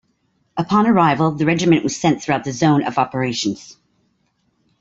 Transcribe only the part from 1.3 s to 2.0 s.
the regiment was